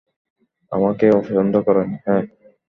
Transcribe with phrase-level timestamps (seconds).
[0.71, 2.23] আমাকে অপছন্দ করেন, হ্যাঁ?